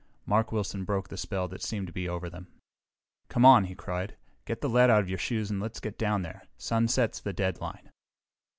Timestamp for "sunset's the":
6.57-7.33